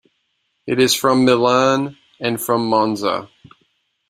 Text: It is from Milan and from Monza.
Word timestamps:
It 0.65 0.79
is 0.79 0.95
from 0.95 1.25
Milan 1.25 1.95
and 2.19 2.41
from 2.41 2.65
Monza. 2.67 3.29